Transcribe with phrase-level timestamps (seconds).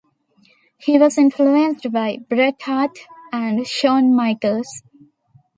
[0.79, 2.97] He was influenced by Bret Hart
[3.31, 4.81] and Shawn Michaels.